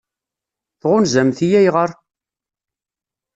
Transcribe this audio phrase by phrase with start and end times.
[0.81, 1.89] Tɣunzamt-iyi ayɣer?